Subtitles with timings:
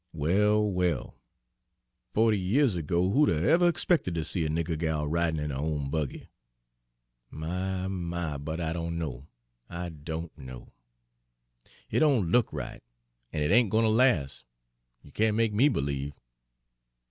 [0.13, 1.19] Well, well!
[2.15, 5.57] Fo'ty yeahs ago who'd 'a' ever expected ter see a nigger gal ridin' in her
[5.57, 6.29] own buggy?
[7.29, 8.39] My, my!
[8.39, 9.27] but I don' know,
[9.69, 10.71] I don' know!
[11.91, 12.81] It don' look right,
[13.31, 14.43] an' it ain' gwine ter las'!
[15.03, 16.13] you can't make me b'lieve!"